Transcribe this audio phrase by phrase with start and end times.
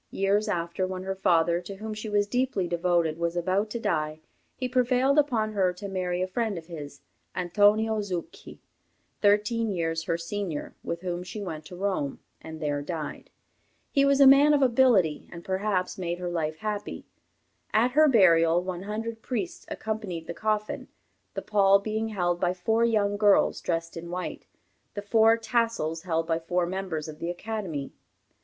[0.09, 4.19] Years after, when her father, to whom she was deeply devoted, was about to die,
[4.55, 7.01] he prevailed upon her to marry a friend of his,
[7.35, 8.57] Antonio Zucchi,
[9.21, 13.29] thirteen years her senior, with whom she went to Rome, and there died.
[13.91, 17.05] He was a man of ability, and perhaps made her life happy.
[17.71, 20.87] At her burial, one hundred priests accompanied the coffin,
[21.35, 24.47] the pall being held by four young girls, dressed in white,
[24.95, 27.93] the four tassels held by four members of the Academy.